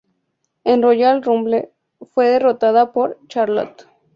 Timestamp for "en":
0.63-0.81